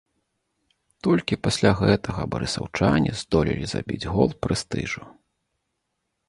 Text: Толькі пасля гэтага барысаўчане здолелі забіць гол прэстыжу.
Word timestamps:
Толькі 1.07 1.37
пасля 1.47 1.71
гэтага 1.81 2.21
барысаўчане 2.35 3.11
здолелі 3.21 3.69
забіць 3.75 4.09
гол 4.15 4.29
прэстыжу. 4.47 5.03